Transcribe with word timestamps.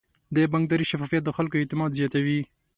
د 0.35 0.37
بانکداري 0.51 0.85
شفافیت 0.91 1.23
د 1.25 1.29
خلکو 1.37 1.55
اعتماد 1.57 1.91
زیاتوي. 1.99 2.39